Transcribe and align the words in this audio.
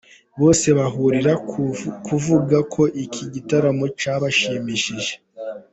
Bose 0.41 0.67
bahurira 0.77 1.33
ku 1.49 1.61
kuvuga 2.05 2.57
ko 2.73 2.83
iki 3.03 3.23
gitaramo 3.33 3.85
cyabashimishije. 3.99 5.13